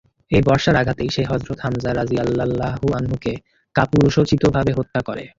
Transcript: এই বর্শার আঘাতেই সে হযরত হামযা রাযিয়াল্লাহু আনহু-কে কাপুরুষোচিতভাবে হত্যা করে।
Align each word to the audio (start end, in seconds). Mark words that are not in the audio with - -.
এই 0.31 0.41
বর্শার 0.41 0.75
আঘাতেই 0.75 1.09
সে 1.09 1.23
হযরত 1.25 1.57
হামযা 1.59 1.91
রাযিয়াল্লাহু 1.93 2.85
আনহু-কে 2.93 3.33
কাপুরুষোচিতভাবে 3.75 4.71
হত্যা 4.73 5.01
করে। 5.05 5.23